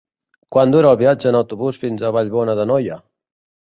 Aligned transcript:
Quant 0.55 0.71
dura 0.75 0.93
el 0.93 0.97
viatge 1.01 1.29
en 1.31 1.37
autobús 1.41 1.81
fins 1.85 2.01
a 2.09 2.13
Vallbona 2.17 2.57
d'Anoia? 2.61 2.99